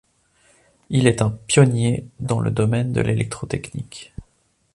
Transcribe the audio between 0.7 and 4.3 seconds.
Il est un pionnier dans le domaine de l'électrotechnique.